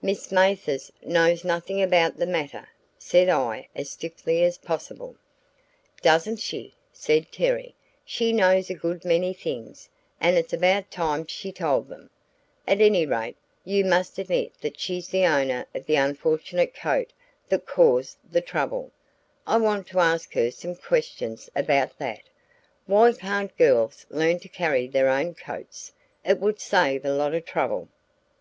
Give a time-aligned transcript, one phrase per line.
[0.00, 2.68] "Miss Mathers knows nothing about the matter,"
[3.00, 5.16] said I as stiffly as possible.
[6.02, 7.74] "Doesn't she!" said Terry.
[8.04, 9.88] "She knows a good many things,
[10.20, 12.10] and it's about time she told them.
[12.64, 17.12] At any rate, you must admit that she's the owner of the unfortunate coat
[17.48, 18.92] that caused the trouble;
[19.48, 22.22] I want to ask her some questions about that.
[22.86, 25.90] Why can't girls learn to carry their own coats?
[26.24, 27.88] It would save a lot of trouble."